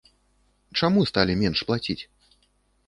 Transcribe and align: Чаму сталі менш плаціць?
Чаму 0.81 1.05
сталі 1.11 1.33
менш 1.43 1.59
плаціць? 1.69 2.01